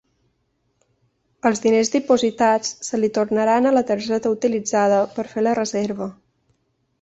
Els 1.49 1.59
diners 1.65 1.91
dipositats 1.95 2.71
se 2.87 3.01
li 3.01 3.09
tornaran 3.19 3.69
a 3.71 3.75
la 3.77 3.85
targeta 3.93 4.33
utilitzada 4.37 5.03
per 5.19 5.27
fer 5.35 5.45
la 5.47 5.55
reserva. 5.63 6.11